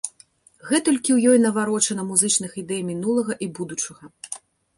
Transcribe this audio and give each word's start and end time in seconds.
Гэтулькі 0.69 1.11
ў 1.13 1.17
ёй 1.33 1.41
наварочана 1.45 2.07
музычных 2.11 2.57
ідэй 2.63 2.81
мінулага 2.89 3.37
і 3.45 3.51
будучага. 3.61 4.13